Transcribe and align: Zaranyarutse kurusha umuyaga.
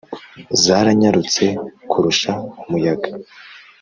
Zaranyarutse 0.63 1.45
kurusha 1.91 2.31
umuyaga. 2.63 3.09